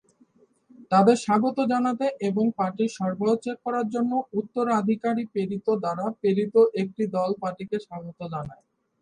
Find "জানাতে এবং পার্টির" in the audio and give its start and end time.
1.71-2.95